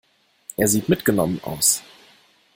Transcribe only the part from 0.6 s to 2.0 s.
sieht mitgenommen aus.